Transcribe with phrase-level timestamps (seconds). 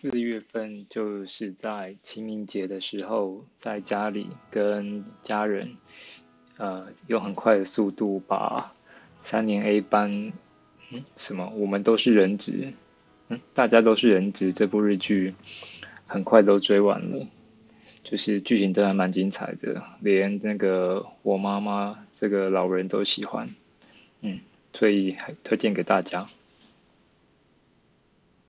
[0.00, 5.76] 四月份就是在清明节的时候，在家里跟家人，
[6.56, 8.72] 呃，用很快的速度把
[9.22, 10.32] 三年 A 班，
[10.90, 11.52] 嗯，什么？
[11.54, 12.72] 我们都是人质，
[13.28, 14.54] 嗯，大家都是人质。
[14.54, 15.34] 这部日剧
[16.06, 17.26] 很快都追完了，
[18.02, 23.50] 就是剧情真的蛮精彩的，连那个我妈妈这个老人都喜欢，
[24.22, 24.40] 嗯，
[24.72, 26.26] 所以还推荐给大家。